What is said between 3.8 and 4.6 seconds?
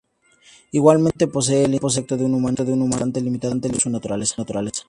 naturaleza.